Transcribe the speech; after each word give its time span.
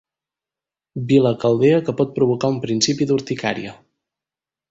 Vila 1.11 1.33
caldea 1.43 1.83
que 1.89 1.95
pot 1.99 2.15
provocar 2.17 2.51
un 2.55 2.59
principi 2.65 3.09
d'urticària. 3.11 3.77